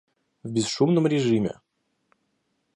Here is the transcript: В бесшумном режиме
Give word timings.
В 0.41 0.49
бесшумном 0.51 1.05
режиме 1.05 1.61